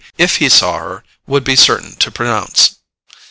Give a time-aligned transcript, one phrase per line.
[0.17, 2.77] if he saw her, would be certain to pronounce.